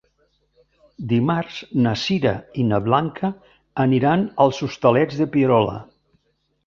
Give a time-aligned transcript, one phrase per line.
[1.11, 3.31] Dimarts na Sira i na Blanca
[3.85, 5.77] aniran als Hostalets de Pierola.